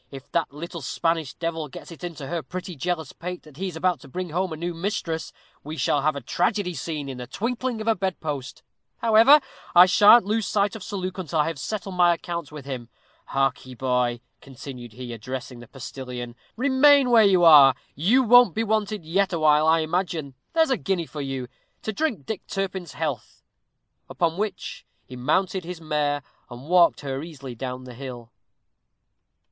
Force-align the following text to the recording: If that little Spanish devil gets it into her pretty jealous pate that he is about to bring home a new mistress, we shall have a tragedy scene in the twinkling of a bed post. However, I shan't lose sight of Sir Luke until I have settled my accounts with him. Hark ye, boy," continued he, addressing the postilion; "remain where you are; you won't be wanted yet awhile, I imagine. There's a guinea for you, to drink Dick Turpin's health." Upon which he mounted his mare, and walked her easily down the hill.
If 0.09 0.31
that 0.31 0.51
little 0.51 0.81
Spanish 0.81 1.35
devil 1.35 1.67
gets 1.67 1.91
it 1.91 2.03
into 2.03 2.25
her 2.25 2.41
pretty 2.41 2.75
jealous 2.75 3.13
pate 3.13 3.43
that 3.43 3.57
he 3.57 3.67
is 3.67 3.75
about 3.75 3.99
to 3.99 4.07
bring 4.07 4.31
home 4.31 4.51
a 4.51 4.57
new 4.57 4.73
mistress, 4.73 5.31
we 5.63 5.77
shall 5.77 6.01
have 6.01 6.15
a 6.15 6.21
tragedy 6.21 6.73
scene 6.73 7.07
in 7.07 7.19
the 7.19 7.27
twinkling 7.27 7.79
of 7.81 7.87
a 7.87 7.93
bed 7.93 8.19
post. 8.19 8.63
However, 8.97 9.39
I 9.75 9.85
shan't 9.85 10.25
lose 10.25 10.47
sight 10.47 10.75
of 10.75 10.81
Sir 10.81 10.95
Luke 10.97 11.19
until 11.19 11.37
I 11.41 11.45
have 11.45 11.59
settled 11.59 11.93
my 11.93 12.15
accounts 12.15 12.51
with 12.51 12.65
him. 12.65 12.89
Hark 13.25 13.63
ye, 13.63 13.75
boy," 13.75 14.21
continued 14.41 14.93
he, 14.93 15.13
addressing 15.13 15.59
the 15.59 15.67
postilion; 15.67 16.35
"remain 16.57 17.11
where 17.11 17.23
you 17.23 17.43
are; 17.43 17.75
you 17.93 18.23
won't 18.23 18.55
be 18.55 18.63
wanted 18.63 19.05
yet 19.05 19.31
awhile, 19.31 19.67
I 19.67 19.81
imagine. 19.81 20.33
There's 20.53 20.71
a 20.71 20.77
guinea 20.77 21.05
for 21.05 21.21
you, 21.21 21.47
to 21.83 21.93
drink 21.93 22.25
Dick 22.25 22.47
Turpin's 22.47 22.93
health." 22.93 23.43
Upon 24.09 24.37
which 24.37 24.83
he 25.05 25.15
mounted 25.15 25.63
his 25.63 25.79
mare, 25.79 26.23
and 26.49 26.67
walked 26.67 27.01
her 27.01 27.21
easily 27.21 27.53
down 27.53 27.83
the 27.83 27.93
hill. 27.93 28.31